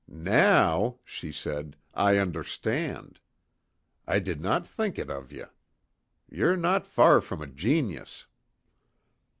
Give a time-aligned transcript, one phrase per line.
[0.07, 3.19] "Now," she said, "I understand.
[4.07, 5.43] I did not think it of ye.
[6.27, 8.25] Ye're no far from a genius."